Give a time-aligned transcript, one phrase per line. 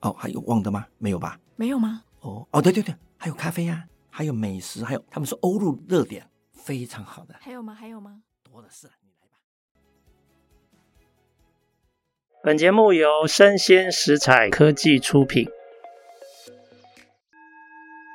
[0.00, 0.86] 哦，还有忘的吗？
[0.98, 1.38] 没有吧？
[1.56, 2.04] 没有吗？
[2.20, 7.34] 哦哦，对对对，还有咖啡呀、啊，还有美食，还有他们说欧陆热点，非常好的。
[7.40, 7.74] 还有吗？
[7.74, 8.22] 还有吗？
[8.42, 9.38] 多的是，你来吧。
[12.42, 15.48] 本节目由生鲜食材科技出品。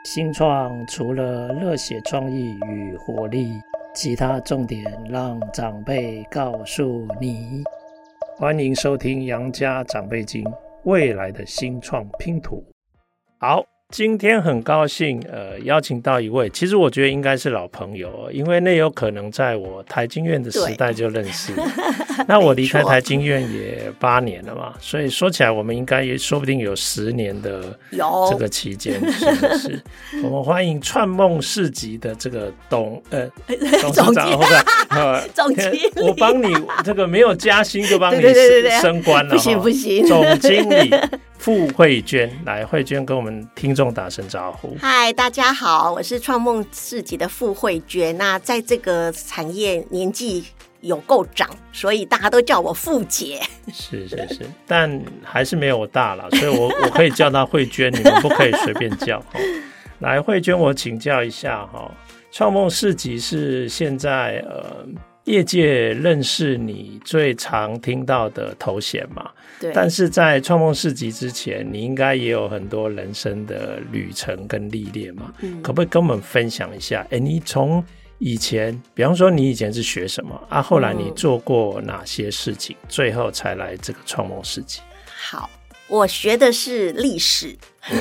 [0.05, 3.59] 新创除了热血创意与活力，
[3.95, 7.63] 其他重点让长辈告诉你。
[8.35, 10.43] 欢迎收听《杨家长辈经》。
[10.85, 12.63] 未来的新创拼图，
[13.39, 13.65] 好。
[13.89, 21.53] 今天很高兴，呃，邀请到一位，其实我觉得应该是老朋友，因为那有可能在我台经院的时代就认识。
[22.27, 27.77] 那我离开台经院也八年了嘛，所以说起来，我们应该也说不定有十年的
[28.29, 29.81] 这个期间，是不是？
[30.23, 33.27] 我们欢迎创梦市集的这个董呃
[33.81, 34.39] 董事长，
[35.33, 36.53] 总经理， 我帮你
[36.83, 38.21] 这个没有加薪就帮你
[38.81, 40.93] 升官了，不行不行，总经理。
[41.37, 44.77] 傅慧娟，来，慧娟跟我们听众打声招呼。
[44.79, 48.17] 嗨，大家好，我是创梦市集的傅慧娟。
[48.17, 50.45] 那在这个产业年纪
[50.83, 53.41] 有够长，所以大家都叫我富姐。
[53.73, 59.23] 是是是，但还是没有我大了，所以我我可以叫她慧娟，你们不可以随便叫。
[59.99, 61.91] 来，慧娟，我请教一下哈，
[62.31, 64.85] 创梦市集是现在呃。
[65.25, 69.31] 业界认识你最常听到的头衔嘛？
[69.57, 69.71] 对。
[69.73, 75.33] 但是在创梦市集之前，你应该也有很多人生的旅程跟历练嘛？
[75.39, 75.61] 嗯。
[75.61, 77.07] 可不可以跟我们分享一下？
[77.09, 77.81] 哎，你从
[78.23, 80.41] 以前，比方说你以前是学什么？
[80.47, 80.61] 啊？
[80.61, 84.79] 后来你做过哪些事情，嗯、最后才来这个创梦市集？
[85.05, 85.49] 好。
[85.89, 87.55] 我学的是历史，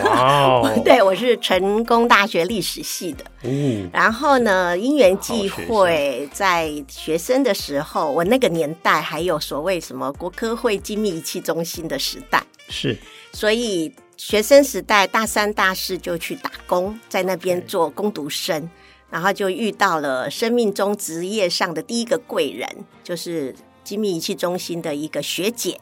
[0.05, 3.25] 哇、wow， 对，我是成功大学历史系的。
[3.43, 12.97] 嗯，然后呢，因缘际会，在学生的时候，我那个年代还有所谓什么国科会精密仪器中心的时代，是，
[13.33, 18.71] 所以学生时代大三大四就去打工，在那边做工读生，
[19.13, 22.67] 然后就遇到了生命中职业上的第一个贵人，
[23.05, 25.79] 就是精密仪器中心的一个学姐。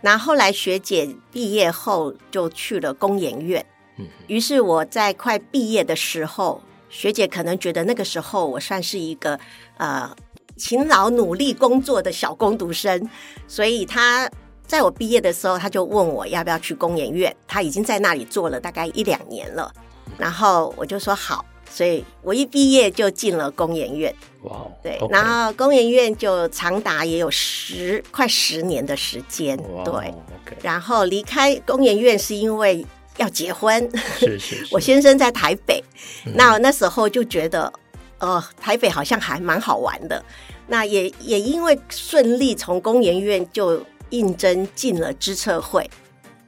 [0.00, 3.64] 那后来学姐毕业后就去了工研院，
[3.98, 9.38] 嗯，于是我在快毕业的时候，学姐可能觉得那个时候我算是一个
[9.76, 10.10] 呃
[10.56, 13.08] 勤劳努力工作的小工读生，
[13.46, 14.28] 所以她
[14.66, 19.72] 在我毕业的时候，她就问我要不要去工研院，她已经在那里做了大概一两年了，
[20.18, 21.44] 然后我就说好。
[21.70, 25.10] 所以我一毕业就进了工研院，哇、wow, 对，okay.
[25.12, 30.56] 然后工研院就长达也有十快十年的时间，wow, 对，okay.
[30.62, 32.86] 然后离开工研院是因为
[33.18, 35.82] 要结婚，是是是， 我先生在台北，
[36.24, 37.72] 嗯、那那时候就觉得，
[38.18, 40.24] 呃，台北好像还蛮好玩的，
[40.68, 45.88] 那也也因为顺利从工研院就应征进了知策会。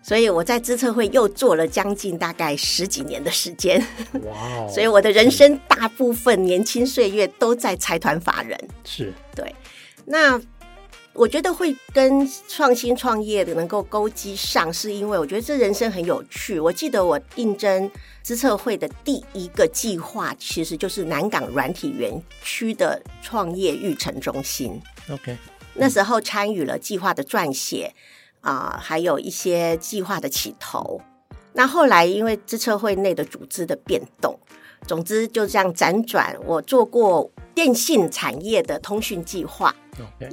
[0.09, 3.79] 所以我在资策会又做了将近大概十几年的时间，
[4.25, 4.67] 哇！
[4.73, 9.55] 所以我的人生大部分年轻岁月都在财团法人，是对。
[10.07, 10.41] 那
[11.13, 16.59] 我觉得会跟创新创业的能够勾稽上，是因为我觉得这人生很有趣。
[16.59, 17.91] 我记得我应征
[18.23, 22.11] 资策会的第一个计划，其实就是南港软体园
[22.43, 24.81] 区的创业育成中心。
[25.11, 25.37] OK，
[25.75, 27.95] 那时候参与了计划的撰写。
[28.41, 31.01] 啊、呃，还有一些计划的起头。
[31.53, 34.39] 那后来因为资策会内的组织的变动，
[34.87, 36.37] 总之就这样辗转。
[36.45, 39.75] 我做过电信产业的通讯计划.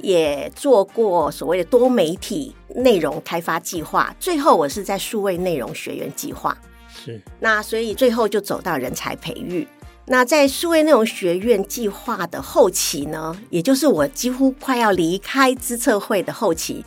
[0.00, 4.14] 也做过所谓的多媒体内容开发计划。
[4.20, 6.56] 最后我是在数位内容学院计划。
[6.88, 7.20] 是。
[7.40, 9.66] 那所以最后就走到人才培育。
[10.04, 16.84] 那在数位内容学院计划的后期呢，也就是我几乎快要离开资策会的后期。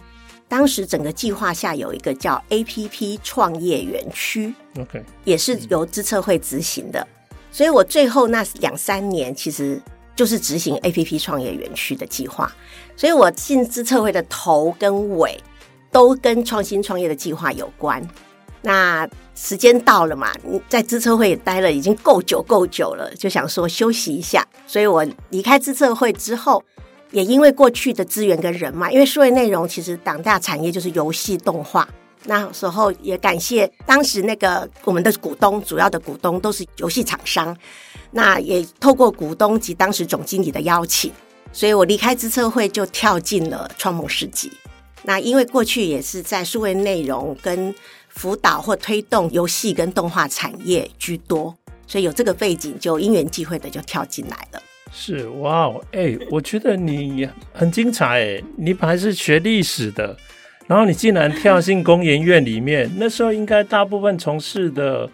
[0.50, 7.08] 当时整个计划下有一个叫 APP 创业园区，OK，也是由资策会执行的，
[7.52, 9.80] 所以我最后那两三年其实
[10.16, 12.52] 就是执行 APP 创业园区的计划，
[12.98, 15.40] 所以我进资策会的头跟尾
[15.92, 18.04] 都跟创新创业的计划有关。
[18.64, 20.34] 那时间到了嘛，
[20.68, 26.64] 在资策会也待了已经够久够久了，就想说休息一下，所以我离开资策会之后。
[27.12, 31.88] 也因为过去的资源跟人脉，因为数位内容其实党大产业就是游戏动画，
[32.26, 37.56] 那时候也感谢当时那个我们的股东，主要的股东都是游戏厂商。
[38.12, 41.12] 那也透过股东及当时总经理的邀请，
[41.54, 44.52] 所以我离开资策会就跳进了创梦世纪。
[45.04, 47.74] 那因为过去也是在数位内容跟
[48.10, 51.56] 辅导或推动游戏跟动画产业居多，
[51.88, 54.62] 所以有这个背景就因缘际会的就跳进来了。
[54.92, 60.16] 是哇哦，哎、欸，我觉得你很精彩哎，你本来是学历史的，
[60.68, 65.10] 然后你竟然跳进工研院里面，那时候应该大部分从事的。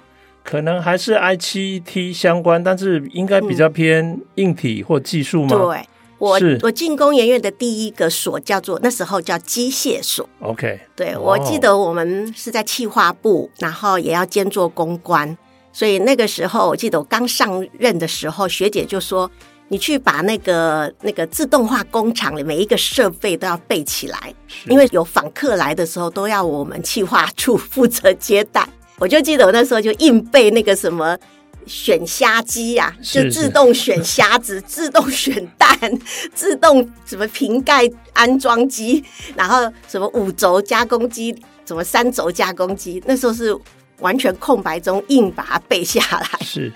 [0.48, 5.56] 可能还是 ICT 相关，但是应该比较偏硬体或技术嘛？
[5.56, 5.88] 嗯、对，
[6.20, 10.30] 我我进工研院的第一个所叫做那时候叫机械所。
[10.42, 15.36] OK，对，我记得我们是在企划部，然后也要兼做公关，
[15.74, 19.32] 所以那个时候我记得我刚上任的时候，学姐就说
[19.68, 24.34] ：“你去把那个那个自动化工厂的每一个设备都要备起来，
[24.68, 28.68] 因为有访客来的时候都要我们企划处负责接待。
[28.98, 31.18] ”我就记得我那时候就硬背那个什么
[31.66, 35.78] 选虾机呀，就自动选虾子、 自动选蛋、
[36.34, 39.04] 自动什么瓶盖安装机，
[39.36, 41.36] 然后什么五轴加工机、
[41.66, 43.54] 什么三轴加工机，那时候是
[44.00, 46.40] 完全空白中硬把它背下来。
[46.42, 46.72] 是，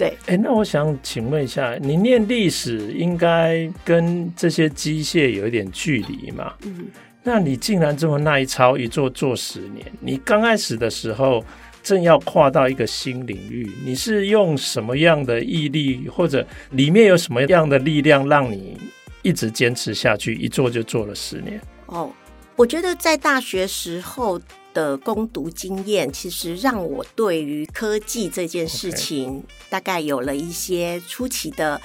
[0.00, 0.08] 对。
[0.26, 6.54] 哎、欸，那我想请问一下，你念历史应该跟这些机械有一点距离嘛？
[6.62, 6.86] 嗯。
[7.22, 9.84] 那你竟然这么耐操，一做做十年。
[10.00, 11.44] 你刚开始的时候
[11.82, 18.78] 正要跨到一个新领域，你是用什么样的毅力，或者里面有什么样的力量，让你
[19.20, 21.60] 一直坚持下去，一做就做了十年？
[21.84, 22.10] 哦，
[22.60, 24.38] 我觉得在大学时候
[24.74, 31.80] 的攻读经验，其实让我对于科技这件事情大概有了一些初期的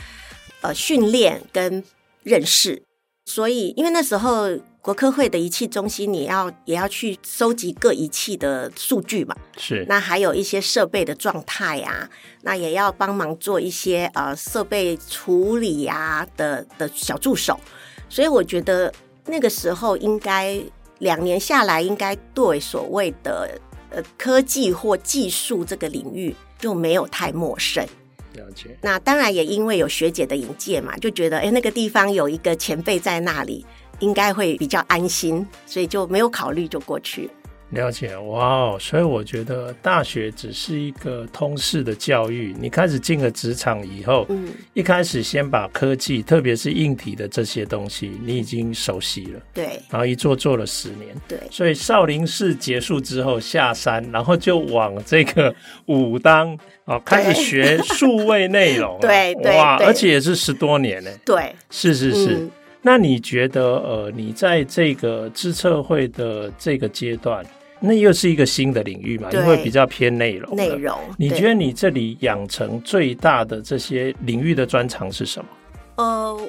[0.59, 1.81] 呃训练跟
[2.23, 2.83] 认识。
[3.23, 4.49] 所以，因为那时候。
[4.85, 9.35] 国科会的仪器中心，你要也要去收集各仪器的数据嘛？
[9.57, 9.83] 是。
[9.89, 12.07] 那还有一些设备的状态啊，
[12.43, 17.59] 那也要帮忙做一些呃设备处理啊的的小助手。
[18.07, 18.93] 所以我觉得
[19.25, 20.59] 那个时候应该
[20.99, 27.85] 两年下来，应该对所谓的呃科技或技术这个领域就没有太陌生。
[28.33, 28.77] 了解。
[28.81, 33.65] 那当然也因为有学姐的引荐嘛，就觉得哎那个地方有一个前辈在那里。
[33.99, 37.29] 应该会比较安心，所以就没有考虑就过去。
[37.71, 38.77] 了解，哇哦！
[38.79, 42.55] 所以我觉得大学只是一个通识的教育。
[42.59, 49.39] 你开始进了职场以后，嗯，一开始先把科技，特别是硬体的这些东西，你已经熟悉了。
[49.53, 49.81] 对。
[49.89, 51.15] 然后一做做了十年。
[51.27, 51.39] 对。
[51.49, 55.53] 所以少林寺结束之后下山，然后就往这个
[55.87, 58.97] 武当啊开始学数位内容。
[59.01, 59.57] 对对。
[59.57, 61.09] 哇，而且也是十多年呢。
[61.25, 61.53] 对。
[61.71, 62.35] 是是是。
[62.35, 62.51] 嗯
[62.87, 67.43] 那你觉得，呃，你在这个知策会的这个阶段，
[67.79, 69.31] 那又是一个新的领域嘛？
[69.31, 70.55] 因为比较偏内容。
[70.55, 70.95] 内容。
[71.17, 75.49] 你觉得你这里养成最大的这些领域的专长是什么？
[75.95, 76.39] 呃，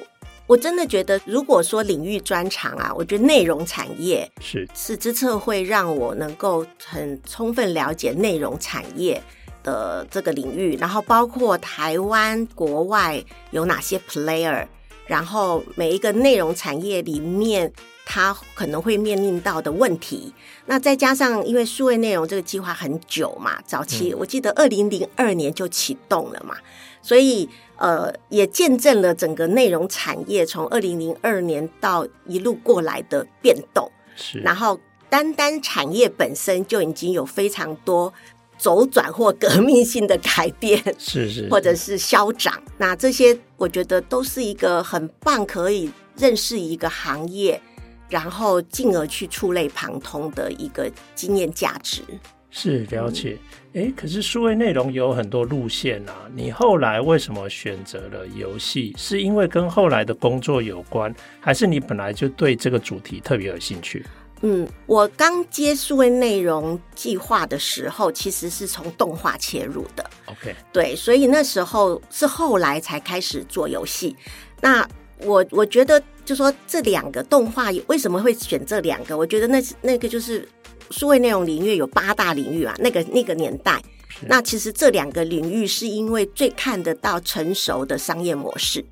[0.45, 9.19] 我真的觉得，如果说领域专长啊，我觉得内容产业是是知策会让我能够很充分了解内容产业
[9.63, 13.19] 的这个领域，然后包括台湾、国外
[13.49, 14.67] 有哪些 player。
[15.07, 17.71] 然后每一个内容产业里面，
[18.05, 20.33] 它可能会面临到的问题，
[20.65, 26.57] 那再加上因为数位内容这个计划很久嘛，早期我记得二零零二年就启动了嘛，
[27.01, 33.89] 所以呃也见证了整个内容产业从二零零二年到一路过来的变动。
[34.15, 34.79] 是，然后
[35.09, 38.13] 单单产业本身就已经有非常多。
[38.57, 47.61] 走转或革命性的改变， 是是，或者是消长，那这些我觉得都是一个很棒，可以认识一个行业，
[48.09, 52.01] 然后进而去触类旁通的一个经验价值。
[52.49, 53.37] 是了解，
[53.73, 58.95] 哎、嗯，可是数位内容有很多路线啊，你后来为什么选择了游戏？
[58.97, 64.03] 是因为跟后来的工作有关，还是你本来就对这个主题特别有兴趣？
[64.41, 70.07] 嗯，我刚接数位内容计划的时候，其实是从动画切入的。
[70.27, 74.15] OK，对，所以那时候是后来才开始做游戏。
[74.61, 74.87] 那
[75.21, 79.17] 我我觉得，就说这两个动画为什么会选这两个？
[79.17, 80.47] 我觉得那那个就是
[80.91, 83.81] 数位内容领域有八大领域啊，那个那个年代，
[84.21, 88.85] 那其实这两个领域是因为最看得到成熟的商业模式。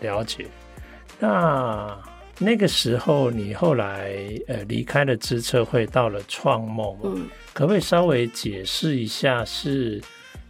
[0.00, 0.46] 了解，
[1.18, 2.11] 那。
[2.38, 4.14] 那个时候，你后来
[4.48, 10.00] 呃离开了资策会，到了创梦，嗯，可不可以稍微解释一下，是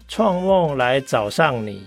[0.08, 1.82] 创梦来找上你，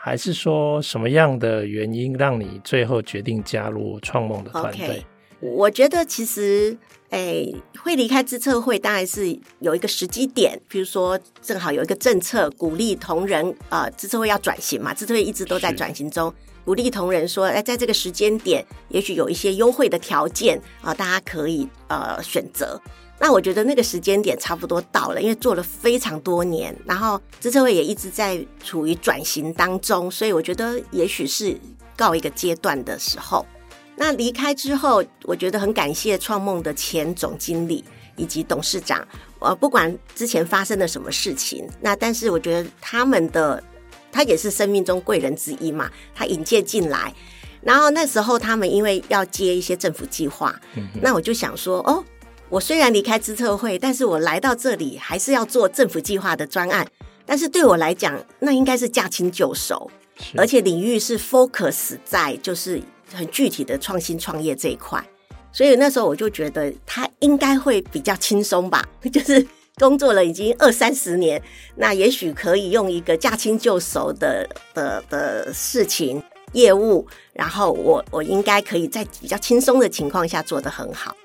[0.00, 5.02] 还是说什么样的原因让你最后决定加入创梦的团队？Okay.
[5.40, 6.76] 我觉得其实
[7.08, 7.46] 哎，
[7.82, 16.32] 会离开资测会，当然是有一个时机点，比如说正好有一个政策鼓励同仁，呃，资策会要转型嘛，资策会一直都在转型中，
[16.64, 22.80] 鼓励同仁说，哎，在这个时间点，也许有一些优惠的条件啊，大家可以呃选择。
[23.22, 31.54] 那我觉得那个时间点差不多到了，因为做了非常多年，然后资策会也一直在处于转型当中，所以我觉得也许是
[31.96, 33.44] 告一个阶段的时候。
[33.96, 37.84] 那离开之后，我觉得很感谢创梦的前总经理
[38.16, 39.06] 以及董事长。
[39.40, 43.62] 呃，不管之前发生了什么事情，那但是我觉得他们的
[44.10, 45.90] 他也是生命中贵人之一嘛。
[46.14, 47.14] 他引荐进来，
[47.62, 52.04] 然后那时候他们因为要接一些政府计划，嗯、那我就想说，哦，
[52.48, 56.86] 我虽然离开资策会，但是我来到这里还是要做政府计划的专案。
[57.24, 59.90] 但是对我来讲，那应该是驾轻就熟，
[60.36, 62.82] 而且领域是 focus 在就是。
[63.12, 65.04] 很具体的创新创业这一块，
[65.50, 69.44] 所以那时候我就觉得他应该会比较轻松吧， 就是
[69.80, 71.42] 工作了已经二三十年，
[71.74, 76.22] 那也许可以用一个驾轻就熟的的的事情
[76.52, 81.16] 业务，然后我我应该可以在比较轻松的情况下做得很好。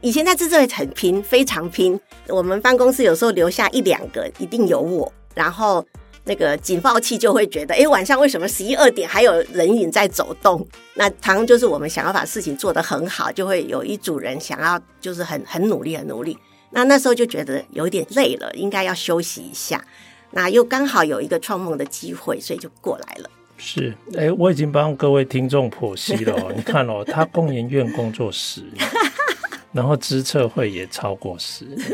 [0.00, 1.98] 以前在资策会很拼，非常拼，
[2.28, 5.86] 我们办公室有时候留下一两个，一定有我，然后。
[6.24, 10.64] 那个警报器就会觉得，哎，晚上为什么十一二点还有人影在走动？
[10.94, 16.36] 那常常就是我们想要把事情做得很好，就会有一组人想要就是很很努力很努力。
[16.70, 19.84] 那那时候就觉得有点累了，应该要休息一下。
[20.32, 23.28] 那又刚好有一个创梦的机会，所以就过来了。
[23.56, 26.52] 是，哎，我已经帮各位听众剖析了哦。
[26.56, 28.88] 你看哦，他工研院工作十年，
[29.72, 31.86] 然后资策会也超过十年。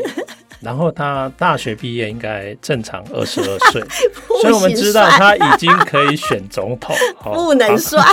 [0.59, 3.83] 然后他大学毕业应该正常二十二岁，
[4.41, 6.95] 所以我们知道他已经可以选总统。
[7.21, 8.03] 不能算。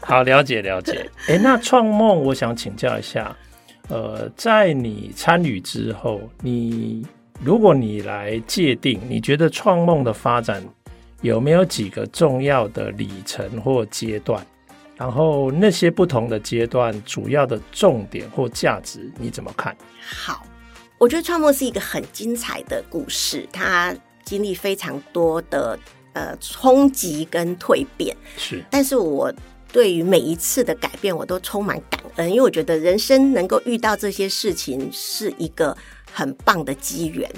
[0.00, 1.08] 好，了解了解。
[1.28, 3.36] 哎，那创梦，我想请教一下，
[3.88, 7.06] 呃，在你参与之后，你
[7.40, 10.62] 如果你来界定，你觉得创梦的发展
[11.20, 14.44] 有没有几个重要的里程或阶段？
[14.96, 19.76] 然后那些不同的阶段主要的重点或价值，你怎么看？
[20.00, 20.44] 好。
[20.98, 25.78] 我觉得创梦是一个很精彩的故事，它经历非常多的
[26.14, 28.64] 呃冲击跟蜕变，是。
[28.70, 29.30] 但是我
[29.76, 35.76] 对于每一次的改变，我都充满感恩，因为我觉得人生能够遇到这些事情是一个
[36.10, 37.30] 很棒的机缘。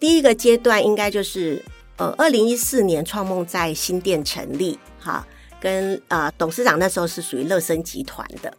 [0.00, 1.62] 第一个阶段应该就是
[1.98, 5.26] 呃，二零一四年创梦在新店成立，哈，
[5.60, 8.50] 跟啊、呃、董事长那时候是属于乐生集团的，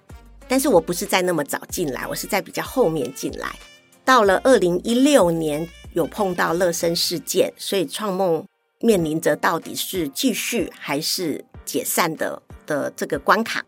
[0.47, 3.55] 但是我不是在那么早进来，我是在比较后面进来。
[4.03, 8.45] 到了二零一六年，有碰到乐生事件，所以创梦
[8.81, 13.65] 面临着到底是继续还是解散的的这个关卡。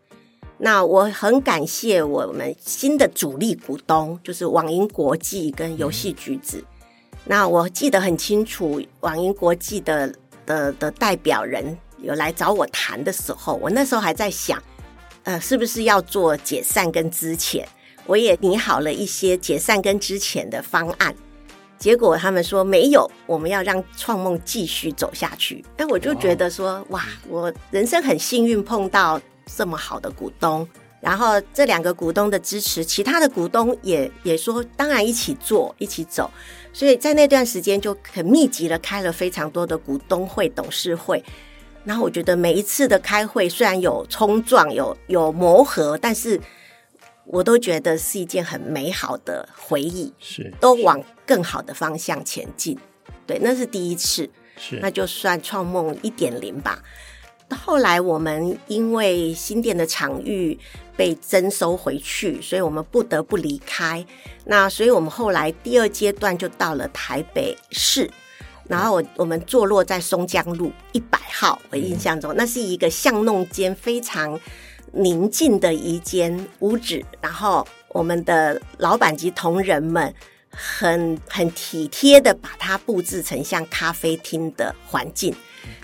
[0.58, 6.64] 那我很感谢我们新的主力股东，就是网银国际跟游戏橘子。
[7.24, 10.12] 那我记得很清楚，网银国际的
[10.46, 14.60] 的的代表人有来找我谈的时候，我那时候还在想，
[15.24, 17.68] 呃，是不是要做解散跟之前？
[18.06, 21.14] 我也拟好了一些解散跟之前的方案，
[21.78, 25.64] 结果他们说没有，我们要让创梦继续走下去。
[25.76, 30.68] 哎，我就觉得说，哇，我人生很幸运碰到这么好的股东，
[31.00, 36.28] 然后这两个股东的支持，其他的股东也也说，当然一起做，一起走。
[36.72, 41.24] 所以在那段时间就很密集的开了非常多的股东会、董事会。
[41.84, 46.40] 然后我觉得每一次的开会虽然有冲撞、有有磨合，但是。
[47.30, 52.78] 我都觉得是一件很美好的回忆，是都往更好的方向前进。
[53.26, 56.82] 对，那是第一次，是那就算创梦一点零吧。
[57.50, 60.58] 后来我们因为新店的场域
[60.96, 64.04] 被征收回去，所以我们不得不离开。
[64.46, 68.10] 那所以我们后来第二阶段就到了台北市，
[68.66, 71.60] 然后我我们坐落在松江路一百号。
[71.70, 74.40] 我印象中，嗯、那是一个巷弄间非常。
[74.92, 80.14] 宁静的一间屋子，然后我们的老板及同仁们
[80.50, 85.34] 很很体贴的把它布置成像咖啡厅的环境.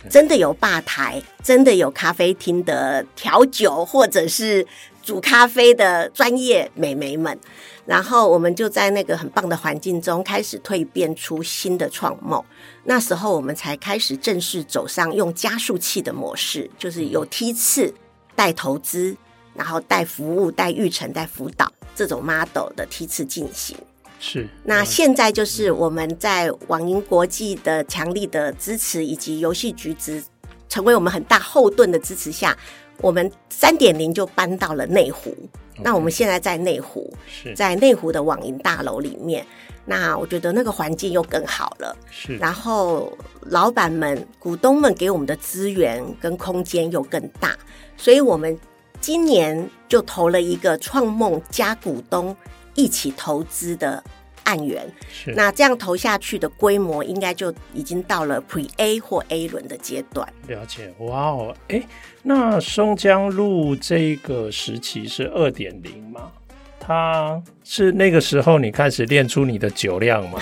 [0.08, 4.66] 真的有吧台，真的有咖啡厅的调酒或者是
[5.02, 7.38] 煮咖啡的专业美眉们，
[7.84, 12.42] 然后我们就在那个很棒的环境中开始蜕变出新的创梦。
[12.84, 17.92] 那时候我们才开始正式走上用加速器的模式，就是有梯次。
[18.36, 19.16] 带投资，
[19.54, 23.76] 然后带服务、带育成、带辅导这种 model 的梯次进行。
[24.20, 24.48] 是。
[24.64, 30.22] 那现在就是我们在网银国际的强力的支持，以及游戏局子
[30.68, 32.56] 成为我们很大后盾的支持下，
[32.98, 35.36] 我们三点零就搬到了内湖。
[35.82, 39.44] 那我们现在在内湖，是在内湖的网银大楼里面。
[39.84, 42.36] 那我觉得那个环境又更好了，是。
[42.38, 43.12] 然后
[43.42, 47.54] 老板们、股东们给我们的资源跟空间又更大，
[47.96, 48.58] 所以我们
[49.00, 52.36] 今年就投了一个创梦加股东
[52.74, 54.02] 一起投资的
[54.44, 54.86] 案源。
[55.10, 55.32] 是。
[55.34, 60.30] 那这样投下去的规模，应该就已经到了 Pre A 或 A 轮的阶段。
[60.48, 61.82] 了解，哇哦，哎，
[62.22, 66.32] 那松江路这个时期是二点零吗？
[66.86, 70.38] 他是那个时候你开始练出你的酒量吗？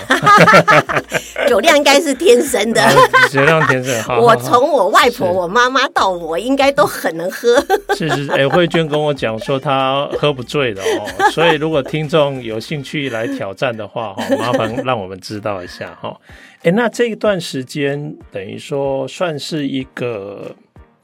[1.47, 2.83] 酒量应该是天生的，
[3.31, 4.03] 酒量天生。
[4.03, 7.55] 好好好，我从我外婆、我妈妈到我，应该都很能喝。
[7.95, 16.17] 是是，哎，慧娟跟我讲说她喝不醉的哦，所以如果听众有兴趣来挑战的话，哈，麻烦让我们知道一下哈。
[16.63, 20.55] 哎，那这一段时间等于说算是一个。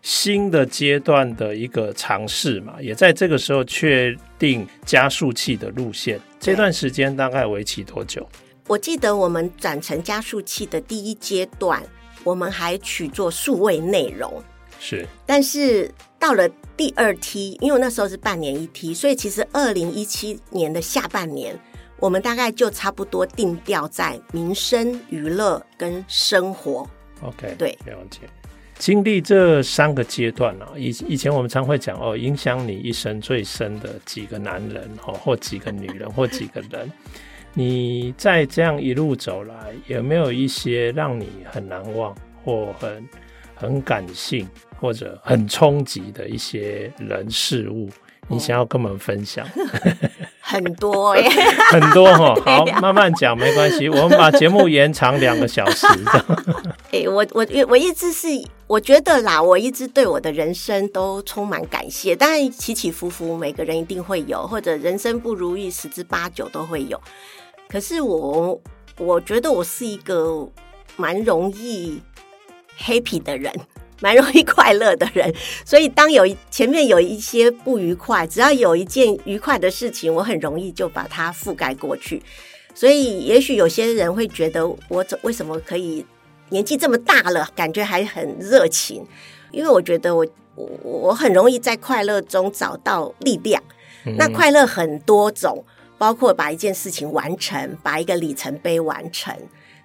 [0.09, 6.19] 新的阶段的一个尝试嘛，也在这个时候确定加速器的路线。
[6.41, 8.27] 这段时间大概为期多久？
[8.69, 11.83] 我记得我们转成加速器的第一阶段，
[12.25, 14.43] 我们还取做数位内容。
[14.81, 21.55] 是，但是到了第二梯，因为那时候是半年一梯，所以其实二零一七年的下半年，
[22.01, 26.89] 我们大概就差不多定调在民生、娱乐跟生活。
[27.21, 28.21] OK，对，了解。
[28.79, 36.91] 经历这三个阶段啊，以以前我们常会讲哦，影响你一生最深的几个男人哦，或几个女人，或几个人，
[37.55, 39.55] 你在这样一路走来，
[39.89, 43.09] 有没有一些让你很难忘，或很
[43.55, 47.91] 很感性，或者很冲击的一些人事物？
[48.29, 49.47] 你想要跟我们分享？
[50.51, 51.29] 很多耶，
[51.71, 55.87] 很多哈， 好，慢慢讲没关系，我们把节目延长两个小时。
[56.91, 58.29] 哎、欸，我我我一直是
[58.67, 62.17] 我觉得啦，我一直对我的人生都充满感谢。
[62.17, 66.99] 当然起起伏伏，每个人一定会有，或者人生不如意十之八九都会有。
[67.69, 68.59] 可是我
[68.97, 70.49] 我觉得我是一个
[70.97, 72.01] 蛮容易
[72.81, 73.53] happy 的人。
[74.01, 75.35] 蛮容易快乐的人，
[75.65, 82.23] 所以当有前面有一些不愉快，只要有一件愉快的事情，我很容易就把它覆盖过去。
[82.75, 86.07] 所以，也许有些人会觉得我怎为什么可以
[86.51, 89.05] 年纪这么大了，感觉还很热情？
[89.51, 93.61] 因为我觉得我我我很容易在快乐中找到力量。
[94.17, 95.65] 那快乐很多种，
[95.99, 99.37] 包括把一件事情完成，把一个里程碑完成，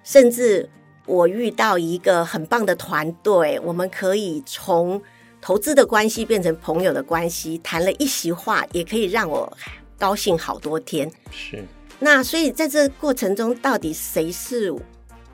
[0.04, 0.70] 甚至。
[1.06, 5.00] 我遇到一个很棒的团队，我们可以从
[5.40, 9.52] 投资的关系变成朋友的关系，谈了一席话，也可以让我
[9.98, 11.10] 高兴好多天。
[11.30, 11.62] 是。
[11.98, 14.74] 那所以在这过程中，到底谁是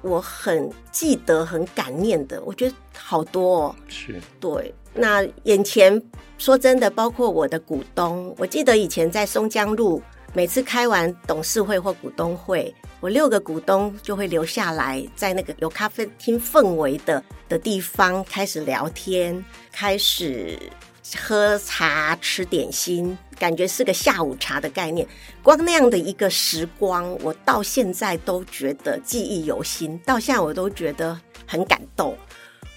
[0.03, 2.43] 我很记得、很感念的？
[2.43, 3.77] 我觉得好多哦。
[3.89, 4.21] 是。
[4.41, 4.75] 对。
[4.93, 6.03] 那眼前
[6.37, 10.03] 说真的，包括我的股东，我记得以前在松江路，
[10.33, 12.73] 每次开完董事会或股东会。
[13.01, 20.59] 我六个股东就会留下来，在那个有咖啡厅氛围的的地方开始聊天，开始
[21.19, 25.07] 喝茶、吃点心，感觉是个下午茶的概念。
[25.43, 32.17] 光那样的一个时光，我到现在都觉得记忆犹新，到现在我都觉得很感动。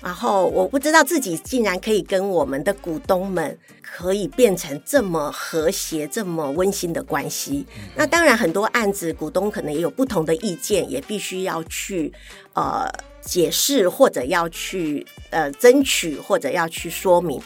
[0.03, 7.65] 然后我不知道自己竟然可以跟我们的股东们可以变成这么和谐、这么温馨的关系。
[7.95, 12.11] 那当然，很多案子股东可能也有不同的意见，也必须要去
[12.53, 12.85] 呃
[13.21, 17.41] 解释，或者要去呃争取，或者要去说明。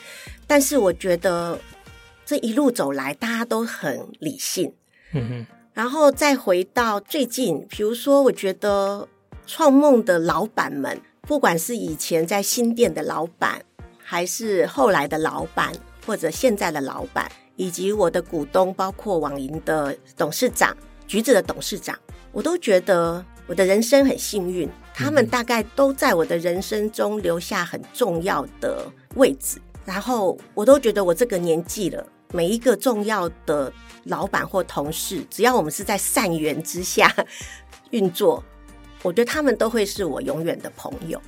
[0.48, 1.60] 但是我觉得
[2.26, 4.74] 这一路走来，大家都很理性。
[5.14, 5.46] 嗯哼。
[5.76, 9.08] 然后再回到最近，比如说，我觉得
[9.46, 11.00] 创梦的老板们。
[11.28, 13.62] 不管是以前在新店的老板，
[14.02, 15.74] 还是后来的老板，
[16.06, 22.00] 或者现在的老板，以及我的股东，包括网银的董事长、橘子的董事长，
[22.32, 24.70] 我都觉得我的人生很幸运。
[24.94, 33.72] 他们大概都在我的人生中留下很重要的位置，然后我都觉得我这个年纪了，每一个重要的
[34.06, 37.14] 老板或同事，只要我们是在善缘之下
[37.90, 38.42] 运作。
[39.04, 41.22] 我觉得他们都会是我永远的朋友，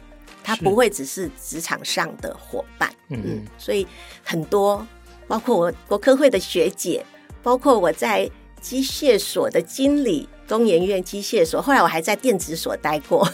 [0.44, 2.90] 他不会只是职场上的伙伴。
[3.10, 3.88] 嗯，嗯，所以
[4.24, 4.86] 很多，
[5.28, 7.06] 包括我国科会的学姐，
[7.42, 8.30] 包括我在
[8.62, 13.28] 机械所的经理，工研院机械所，后来我还在电子所待过。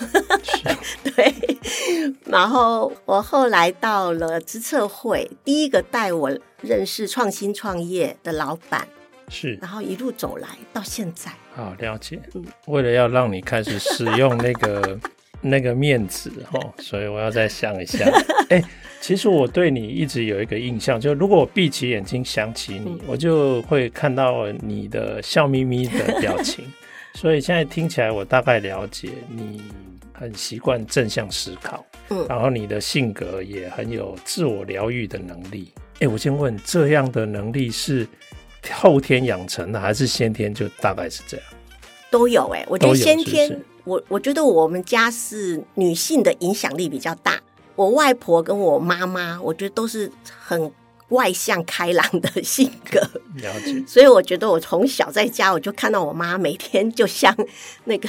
[1.03, 1.59] 对，
[2.25, 8.87] 然后我后来到了资策会，第一个带我认识创新创业的老板。
[9.27, 12.19] 是，然后一路走来到现在，好了解。
[12.33, 14.99] 嗯，为了要让你开始使用那个
[15.41, 18.05] 那个面子哦，所以我要再想一下。
[18.49, 18.63] 哎，
[19.01, 26.65] 其实我对你一直有一个印象，就如果我闭起眼睛想起你，嗯、我就会看到你的笑眯眯的表情。
[27.15, 29.61] 所以现在听起来，我大概了解你
[30.11, 35.71] 很习惯正向思考，嗯，然后你的性格也很有自我疗愈的能力。
[35.99, 38.05] 哎，我先问，这样的能力是
[38.73, 41.45] 后天养成的，还是先天就大概是这样？
[42.11, 47.41] 都有哎、欸，我觉得先天，是是我我觉得我们家是女性的影响力比较大。
[47.75, 50.71] 我外婆跟我妈妈，我觉得都是很
[51.09, 53.01] 外向开朗的性格。
[53.35, 53.83] 了解。
[53.85, 57.35] 所以我觉得我从小在家，我就看到我妈每天就像
[57.83, 58.07] 那个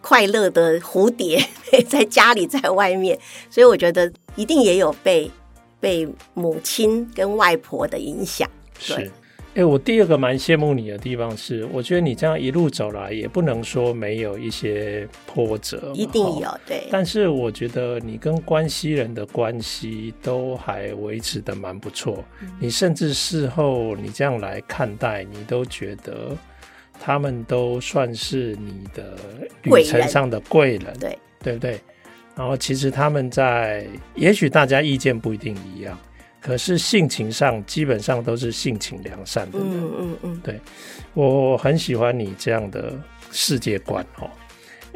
[0.00, 1.40] 快乐的蝴蝶，
[1.88, 3.16] 在家里，在外面。
[3.48, 5.30] 所以我觉得一定也有被
[5.78, 8.50] 被母亲跟外婆的影响。
[8.84, 9.08] 对。
[9.54, 9.60] 是。
[9.60, 16.88] 哎、欸，我第二个蛮羡慕你的地方是，我觉得你这样一路走来，也不能说没有一些波折，一定有，对。
[16.90, 22.24] 但是我觉得你跟关西人的关系都还维持的蛮不错。
[22.42, 26.36] 嗯、你甚至事后你这样来看待，你都觉得
[26.98, 29.16] 他们都算是你的
[29.62, 31.78] 旅程上的贵人，对，对不对？
[32.36, 33.86] 然后其实他们在，
[34.16, 35.96] 也许大家意见不一定一样。
[36.44, 40.60] 可是性情上基本上都是性情良善的人，嗯嗯嗯，对，
[41.14, 42.92] 我很喜欢你这样的
[43.32, 44.28] 世界观哦。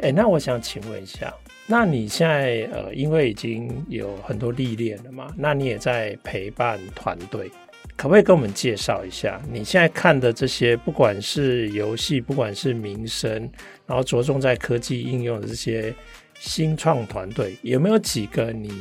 [0.01, 1.33] 哎，那我想请问一下，
[1.65, 7.51] 那你现在呃，因为已经有很多历练了嘛，那你也在陪伴团队，
[7.97, 13.49] 可不可以跟我们介绍一下你现在看的这些，不管是游戏，不管是民生，
[13.87, 15.91] 然后着重在科技应用的这些
[16.39, 18.71] 新创团队，有没有几个你？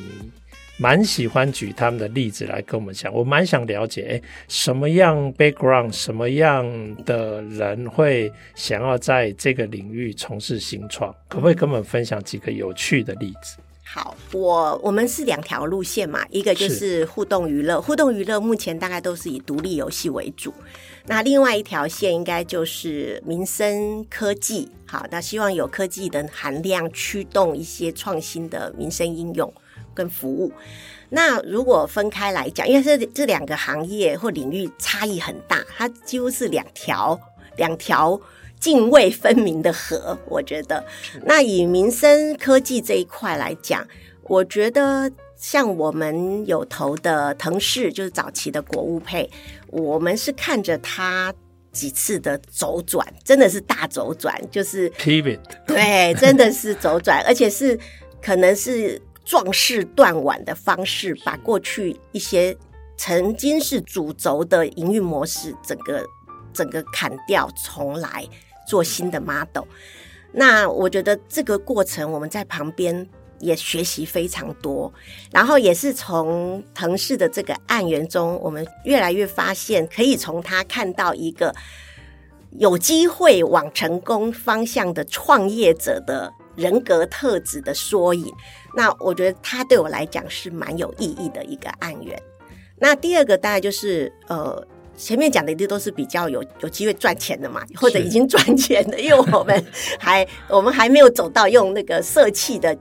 [0.81, 6.65] 蛮喜欢举他们的例子来跟我们讲，我蛮想了解，哎，什么样 background，什么样
[7.05, 11.13] 的人会想要在这个领域从事新创？
[11.29, 13.59] 可不可以跟我们分享几个有趣的例子？
[13.83, 20.55] 好，我我们是两条路线嘛，一个就是互动娱乐，互动娱乐目前大概都是以独立游戏为主，
[21.07, 29.53] 那另外一条线应该就是民生科技，好，那希望有科技的含量驱动一些创新的民生应用。
[29.99, 30.53] 跟服务，
[31.09, 37.19] 那如果分开来讲，因为这这两个行业或领域差异很大，它几乎是两条
[37.57, 38.21] 两条
[38.61, 40.17] 泾渭分明的河。
[40.29, 40.85] 我觉得，
[41.25, 43.85] 那以民生科技这一块来讲，
[44.23, 49.29] 我觉得像我们有投的腾势，就是早期的国物配，
[49.67, 51.35] 我们是看着它
[51.73, 57.77] 几次的走转，真的是大走转，就是 pivot，对，真的是走转，而且是
[58.23, 59.03] 可能是。
[59.29, 62.57] 壮士断腕的方式，把过去一些
[62.97, 66.03] 曾经是主轴的营运模式，整个
[66.55, 68.27] 整个砍掉，重来
[68.67, 69.65] 做新的 model。
[70.33, 73.07] 那我觉得这个过程，我们在旁边
[73.39, 74.91] 也学习非常多，
[75.31, 81.55] 然后也是从腾势的这个案源中，我们越来越发现，可以从他看到一个
[82.53, 88.33] 有机会往成功方向的创业者的人格特质的缩影。
[88.75, 92.21] 那我觉得它对我来讲是蛮有意义的一个案源。
[92.79, 94.65] 那第二个大概就是呃，
[94.97, 99.67] 前面讲的一定都是比较有有机会赚钱的嘛，或者已经赚钱的，因为我们
[99.99, 102.77] 还我们还没有走到用那个社企的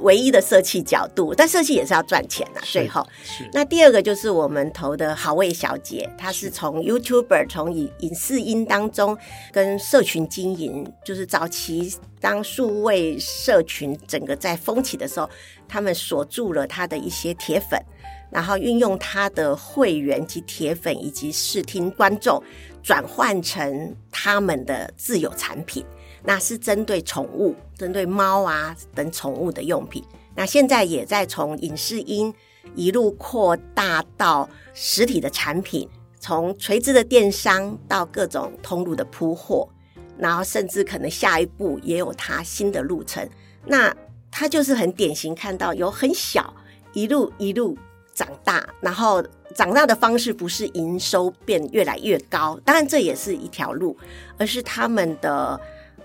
[0.00, 2.60] 唯一的社企角度，但社企也是要赚钱的。
[2.62, 3.06] 最后，
[3.52, 9.16] 那第二个就是我们投的好味小姐，她是从 YouTuber 从影影视音当中
[9.52, 11.94] 跟社群经营，就是早期。
[12.20, 15.30] 当数位社群整个在风起的时候，
[15.66, 17.82] 他们锁住了他的一些铁粉，
[18.30, 22.38] 然后运用他的会员及铁粉以及视听观众，
[22.82, 25.82] 转换成他们的自有产品，
[26.24, 30.04] 那是针对宠物，针对猫啊等宠物的用品。
[30.34, 32.32] 那现在也在从影视音
[32.74, 39.68] 一路扩大到实体的产品，从垂直的电商到各种通路的铺货。
[40.18, 43.26] 然后甚至可能下一步也有它新的路程，
[43.64, 43.90] 那
[44.30, 46.54] 它就是很典型，看到有很小
[46.92, 47.74] 一路一路
[48.12, 53.96] 长大，然后长大的方式不是营收变越来越高，当然这也是一条路，
[54.36, 55.58] 而是他们的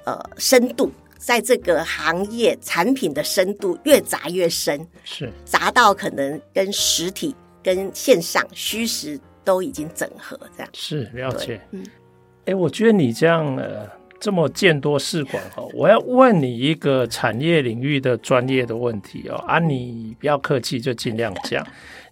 [0.06, 11.84] 呃深度，在这个行业产品的深度越砸越深，是砸到可能跟实体跟线上虚实都已经整合这样，是了解，嗯，
[12.46, 13.90] 哎，我觉得你这样呃。
[14.18, 21.64] 这么见多识广哈，我要问你一个产业领域的专业的问题哦，啊，你不要客气，就尽量讲。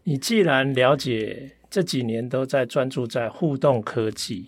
[0.03, 4.46] 你既然了解这几年都在专注在互动科技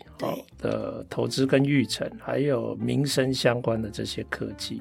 [0.60, 4.80] 的投资跟育成，还有民生相关的这些科技，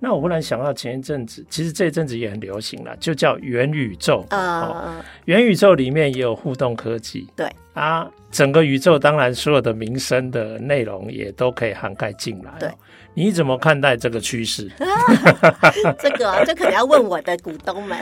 [0.00, 4.24] 那我忽然想到前一阵子，其实这一阵子也很流行了，就叫元宇宙。
[4.30, 7.26] 啊、哦，元宇宙里面也有互动科技。
[7.34, 12.52] 对啊，整个宇宙当然所有的民生的内容也都可以涵盖进来。
[12.60, 12.70] 对，
[13.14, 14.70] 你怎么看待这个趋势？
[15.98, 17.98] 这个、啊、这可能要问我的股东们，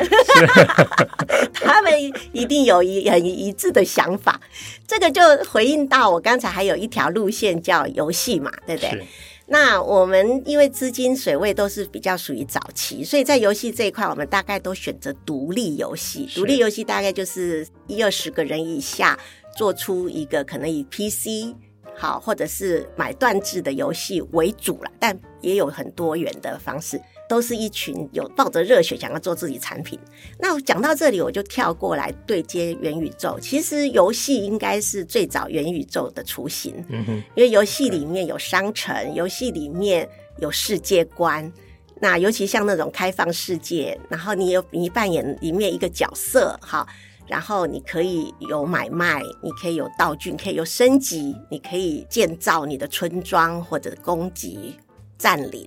[1.54, 1.92] 他们
[2.32, 4.38] 一定有一很一致的想法。
[4.87, 9.06] 这个就回应到我刚才还有一条路线叫游戏嘛，对不对？
[9.48, 16.28] 那我们因为资金水位都是比较属于早期，所以在游戏这一块，我们大概都选择独立游戏。
[16.35, 19.16] 独立游戏大概就是一二十个人以下，
[19.56, 21.54] 做出一个可能以 PC
[21.94, 27.00] 好，或者是买断制的游戏为主了，但也有很多元的方式。
[27.28, 29.98] 都是一群有抱着热血想要做自己产品。
[30.38, 33.38] 那我讲到这里，我就跳过来对接元宇宙。
[33.40, 40.08] 其实游戏应该是最早元宇宙的雏形，嗯，因为游戏里面有商城，游戏里面
[40.38, 41.52] 有世界观。
[41.98, 46.86] 那尤其像那种开放世界，然后你有你扮演里面一个角色，哈，
[47.26, 54.76] 然后你可以有买卖，你可以有道具，可以有升级，你可以建造你的村庄或者攻击
[55.16, 55.66] 占领。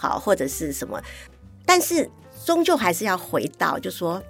[0.00, 1.02] 好，或者是什么，
[1.66, 2.08] 但是
[2.44, 4.22] 终究还是要回到，就说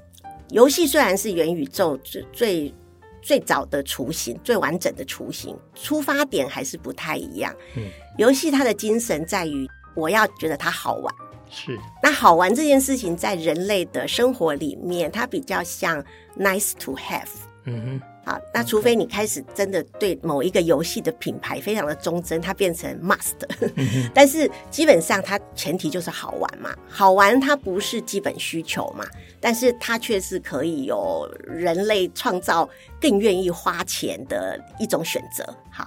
[0.48, 2.74] 游戏虽然是元宇宙最最
[3.20, 7.54] 最早的雏形，最完整的雏形，出发点还是不太一样。
[7.76, 7.84] 嗯，
[8.16, 11.14] 游戏它的精神在于，我要觉得它好玩。
[11.50, 16.02] 是，那好玩这件事情，在人类的生活里面，它比较像
[16.38, 17.28] nice to have。
[17.64, 18.02] 嗯哼。
[18.28, 23.36] 啊，那除非你开始真的对某一个游戏的品牌非常的忠贞，它变成 must，
[24.12, 29.06] 但是基本上它前提就是好玩嘛，好玩它不是基本需求嘛，
[29.40, 32.68] 但是它却是可以有人类创造
[33.00, 35.42] 更愿意花钱的一种选择。
[35.70, 35.86] 好，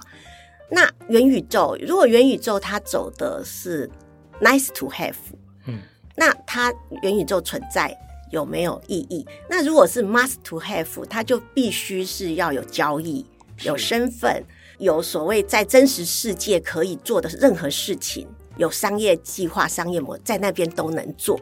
[0.68, 3.88] 那元宇宙，如果元宇宙它走的是
[4.40, 5.14] nice to have，
[5.66, 5.78] 嗯，
[6.16, 7.96] 那它元宇宙存在。
[8.32, 9.24] 有没有意义？
[9.48, 13.24] 那如果是 must to have，它就必须是要有交易、
[13.62, 14.42] 有身份、
[14.78, 21.38] 有所谓在真实世界可以做的任何事情，有商业计划、商业模在那边都能做。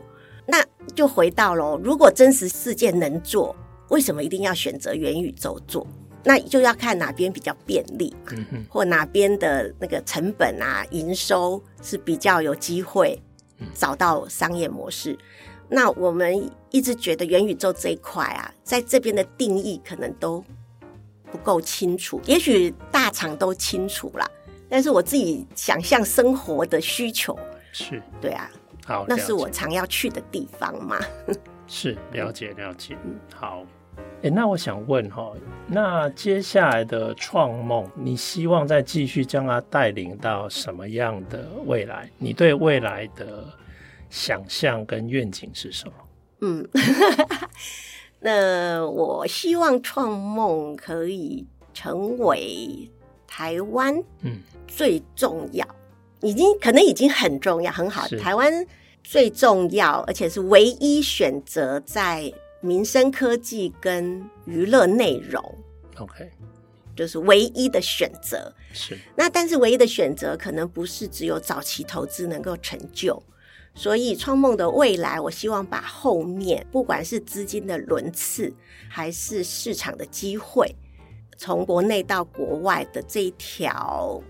[0.47, 0.63] 那
[0.95, 3.55] 就回到了，如果真实世界能做，
[3.89, 5.87] 为什么一定要选择元宇宙做？
[6.23, 13.19] 那就要看哪边比较便利，嗯或哪边的那个成本啊、营收是比较有机会
[13.75, 15.17] 找到商业模式。
[15.71, 20.45] 那我们一直觉得元宇宙这一块啊，在这边的定义可能都
[21.31, 24.29] 不够清楚，也许大厂都清楚啦，
[24.69, 27.39] 但是我自己想象生活的需求
[27.73, 28.51] 是，对啊，
[28.85, 30.99] 好，那是我常要去的地方嘛。
[31.69, 32.99] 是，了解了解，
[33.33, 33.65] 好。
[34.23, 35.33] 哎，那我想问哈，
[35.67, 42.11] 那接下来的创梦，你希望再继续将它带领到什么样的未来？
[42.19, 43.45] 你对未来的？
[44.11, 45.93] 想象跟愿景是什么？
[46.41, 46.69] 嗯，
[48.21, 52.91] 那我希望创梦可以成为
[53.27, 55.67] 台湾嗯最重要，
[56.21, 58.07] 嗯、已经可能已经很重要，很好。
[58.19, 58.67] 台湾
[59.03, 65.43] 最重要，而且是唯一选择在民生科技跟娱乐内容。
[65.97, 66.31] OK，
[66.97, 68.53] 就是唯一的选择。
[68.73, 73.23] 是那，但是唯一的选择可能不是只有早期投资能够成就。
[73.81, 78.53] 所以，创梦的未来，我希望把后面不管是资金的轮次，
[78.91, 80.77] 还是市场的机会，
[81.39, 84.23] 从国内到国外的这一条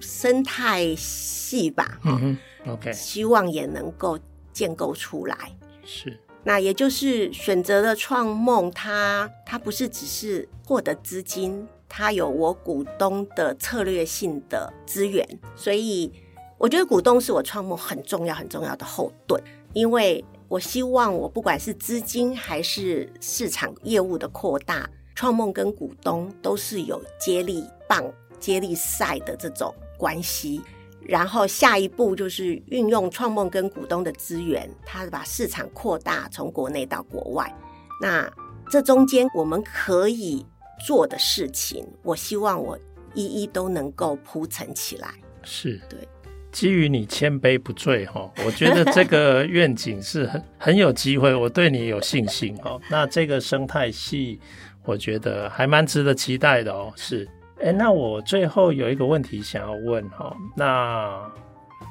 [0.00, 4.18] 生态系吧，嗯哼，OK，希望也能够
[4.52, 5.36] 建构出来。
[5.84, 16.12] 是，那也就是选择了创梦，它它不是只是获得资金，它有我股东的策略性的资源，所以。
[16.58, 19.42] 我觉得股东是我创梦很重要很重要的后盾，
[19.74, 28.04] 因为我希望我不管是资金还是市场业务的扩大，创梦跟股东都是有接力棒、
[28.40, 30.62] 接力赛的这种关系。
[31.02, 37.54] 然后下一步就是运用创梦跟股东的资源，他把市场扩大，从国内到国外。
[38.00, 38.28] 那
[38.70, 40.44] 这中间我们可以
[40.84, 42.76] 做的事情，我希望我
[43.14, 45.14] 一一都能够铺陈起来。
[45.44, 46.08] 是对。
[46.56, 52.80] 基于你谦卑不醉哈，我觉得这个愿景是很 很有机会，我对你有信心哈。
[52.90, 54.40] 那这个生态系，
[54.82, 56.90] 我觉得还蛮值得期待的哦。
[56.96, 57.28] 是，
[57.62, 61.30] 哎，那我最后有一个问题想要问哈，那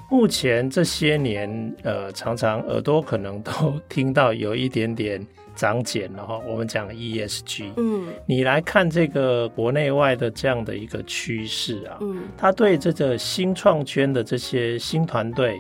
[0.10, 5.24] 目前这些年，呃，常常耳朵可能都听到有一点点。
[5.56, 15.60] 涨减了哈，我们讲 ESG，嗯，你来看这个国内外的这样的一个趋势啊，嗯，他对这个新创圈的这些新团队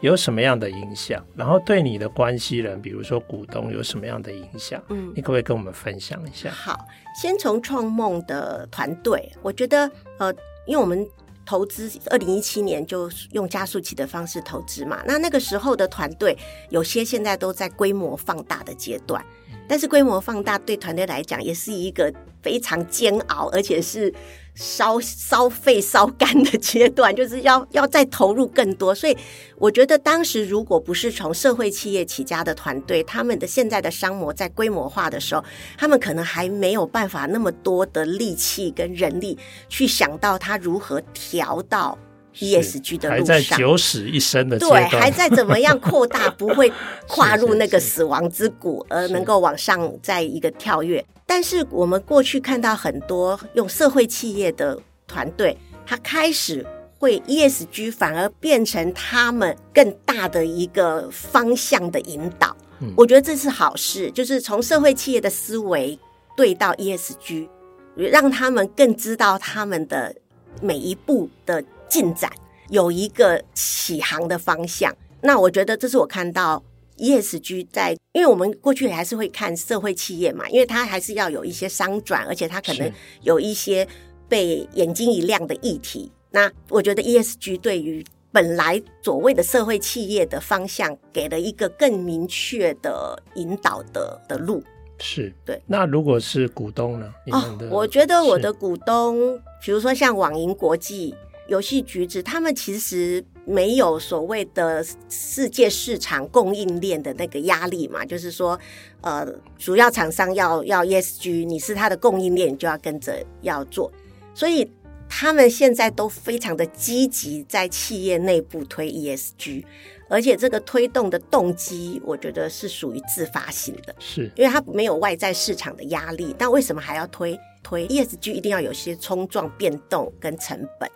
[0.00, 1.24] 有什么样的影响？
[1.36, 4.82] 然后对你的关系人，比如说股东，有什么样的影响？
[4.88, 6.50] 嗯，你可不可以跟我们分享一下？
[6.50, 6.86] 好，
[7.20, 10.32] 先从创梦的团队，我觉得呃，
[10.66, 11.06] 因为我们
[11.44, 16.36] 投资二零一七年就用加速器的方式投资嘛，那那个时候的团队
[16.70, 19.24] 有些现在都在规模放大的阶段。
[19.68, 24.12] 但是规模放大对团队来讲也是一个非常煎熬，而且是
[24.54, 28.94] 烧烧肺烧干的阶段， 就是要要再投入更多。
[28.94, 29.16] 所以
[29.56, 35.42] 我觉得当时如果不是从社会企业起家的团队，他们的现在的商模在规模化的时候，
[35.78, 39.38] 他们可能还没有办法那么多的力气跟人力
[39.68, 41.98] 去想到他如何调到。
[42.34, 46.72] ESG 的路上，还在九死一生的对，还在怎么样扩大， 不会
[47.06, 51.04] 跨入那个死亡之谷，而能够往上再一个跳跃。
[51.26, 55.56] 但是我们过去看到很多用社会企业的团队，
[55.86, 56.66] 他开始
[56.98, 62.56] 会 ESG 反而变成他们更大的一个方向的引导。
[62.80, 65.98] 嗯，我觉得这是好事，就是从社会企业的思维
[66.36, 67.48] 对到 ESG，
[67.94, 70.14] 让他们更知道他们的
[70.60, 71.62] 每一步的。
[71.92, 72.32] 进展
[72.70, 76.64] 有一个起航的方向，那我觉得这是我看到
[77.02, 82.88] ESG 在，因为我们过去还是会看社会企业嘛，因为它还是要有一些商转，而且它可能
[83.22, 83.86] 有一些
[84.28, 86.12] 被眼睛一亮的议题。
[86.30, 94.62] 那我觉得 ESG 对于本来所谓的社会企业的方向，给了一个更明确的引导的的路。
[94.98, 95.60] 是对。
[95.66, 97.12] 那如果是股东呢？
[97.32, 101.14] 哦，我觉得我的股东，比如说像网银国际。
[101.48, 108.58] 游戏橘子，他们其实没有所谓的世界市场供应链的那个压力嘛，就是说，
[109.00, 109.26] 呃，
[109.58, 113.90] 主要厂商要要 ESG，你是它的供应链，你就要跟着要做，
[114.34, 114.70] 所以
[115.08, 119.64] 他们现在都非常的积极在企业内部推 ESG，
[120.08, 128.32] 而且这个推动的动机，我觉得是属于自发性的，是因为它没有外在市场的压力，但为什么还要推推 ESG？
[128.32, 130.88] 一定要有些冲撞变动跟成本。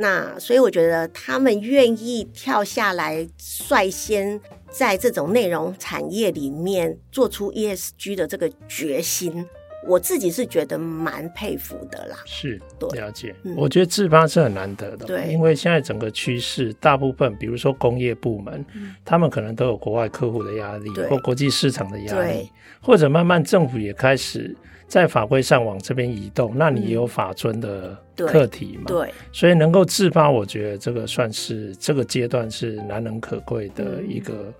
[0.00, 9.46] 那所以我觉得他们愿意跳下来，率先在这种内容产业里面做出 ESG 的这个决心，
[9.86, 12.16] 我自己是觉得蛮佩服的啦。
[12.24, 13.34] 是，对，了解。
[13.42, 24.56] 嗯，我觉得自发是很难得的，对，因为现在整个趋势，大部分比如说工业部门，嗯，他们可能都有国外客户的压力，或国际市场的压力，或者慢慢政府也开始。
[24.86, 28.86] 在法规上往这边移动，那你也有法尊的课题嘛？
[28.88, 34.54] 对，对，所以能够自发，我觉得这个算是这个阶段是难能可贵的一个、嗯、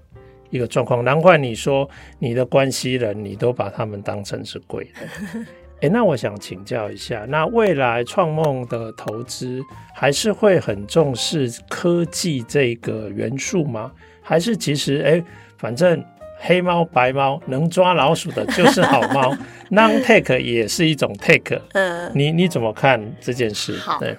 [0.51, 1.03] 一个状况。
[1.03, 5.47] 难怪你说你的关系人，你都把他们当成是贵人。
[5.77, 9.61] 哎、欸，那我想请教一下，那未来创梦的投资
[9.95, 13.91] 还是会很重视科技这个元素吗？
[14.21, 15.25] 还是其实哎、欸，
[15.57, 16.05] 反正。
[16.43, 19.37] 黑猫白猫能抓老鼠的就是好猫，
[19.71, 21.61] non take 也是一种 take。
[21.73, 23.77] 嗯，你你怎么看这件事？
[23.77, 24.17] 好，对，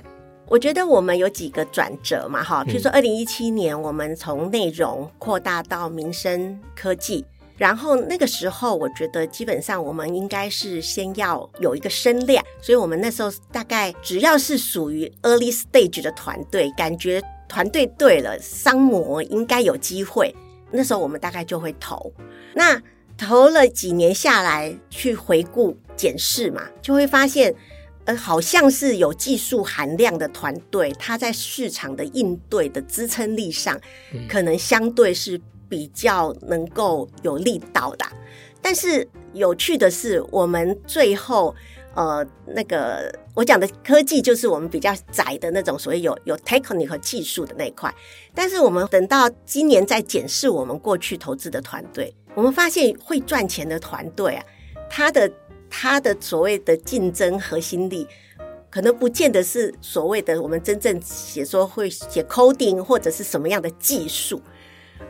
[0.52, 7.24] 我觉得我们有几个转折嘛，哈，比如说二零一七年我们从内容扩大到民生科技，
[7.56, 20.36] 然后那个时候我觉得基本上我们应该是先要有一个声量，所以我们那时候大概只要是属于 early stage 的团队，感觉团队对了，商模应该有机会。
[20.70, 22.12] 那时候我们大概就会投，
[22.54, 22.78] 那
[23.18, 27.56] 投了几年下来，去回顾检视嘛，就会发现，
[28.06, 33.80] 呃，好像是有技术含量的团队，它在市场的应对的支撑力上，
[34.28, 38.06] 可能相对是比较能够有力道的。
[38.62, 41.56] 但是有趣的是，我们最后。
[41.94, 47.94] 呃，那个我讲的科技就是我们比较窄的那种，所谓有有 technical 技术的那一块。
[48.34, 54.46] 但是我们等到今年再检视我们过去投资的团队，我们发现会赚钱的团队啊，
[54.90, 55.30] 它的
[55.72, 58.06] 他的所谓的竞争核心力，
[58.70, 64.40] 可能不见得是所谓的我们真正写作会写 coding 或者是什么样的技术，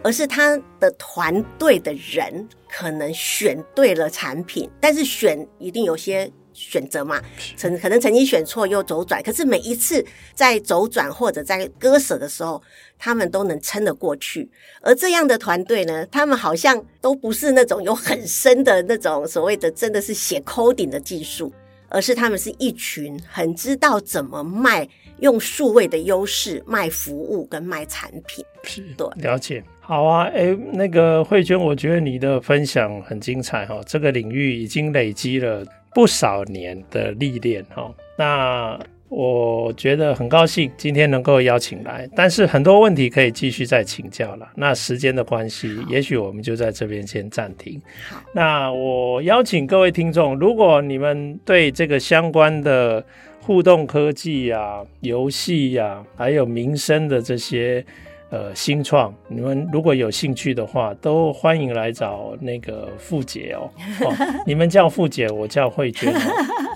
[0.04, 6.32] 而是他的团队的人可能选对了产品，但是选一定有些。
[6.70, 7.22] 选择嘛，
[7.58, 12.62] 曾可能曾经选错又走转，可是每一次在走转或者在割舍的时候，
[13.00, 14.50] 他们都能撑得过去。
[14.82, 21.52] 而这样的团队呢，他们好像都不是那种有很深的那种所谓的真的是写 coding 的技术，
[21.90, 24.88] 而是他们是一群很知道怎么卖，
[25.20, 28.46] 用数位的优势卖服务跟卖产品。
[28.64, 29.64] 是，对，了解。
[29.92, 35.66] 好啊，哎，那个慧娟，我觉得你的分享很精彩哈，这个领域已经累积了。
[35.94, 38.80] 不少年的历练哈，那
[39.10, 44.48] 我觉得很高兴今天能够邀请来，但是很多问题可以继续再请教了。
[44.56, 47.82] 那时间的关系，也许我们就在这边先暂停。
[48.10, 53.06] 好，那我邀请各位听众，如果你们对这个相关的
[53.42, 57.86] 互动科技呀、游戏呀，还有民生的这些。
[58.32, 63.70] 呃，新创，你们如果有兴趣的话，都欢迎来找那个傅姐哦。
[64.00, 64.16] 哦，
[64.48, 66.20] 你们叫傅姐，我叫慧娟，哦，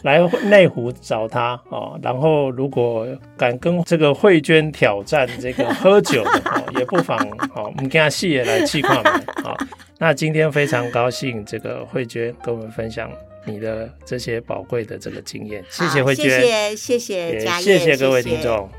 [0.04, 1.98] 来内湖找她哦。
[2.04, 7.18] 然后，如果敢跟这个慧娟挑战这个喝酒的哦，也不妨
[7.56, 9.24] 哦，我们跟她戏也来气矿嘛。
[9.42, 9.58] 好，
[9.98, 13.10] 那今天非常高兴，这个慧娟跟我们分享
[13.46, 16.28] 你的这些宝贵的这个经验，谢谢慧娟，
[16.76, 18.70] 谢谢谢谢，谢谢各位听众，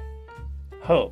[0.82, 1.10] 后。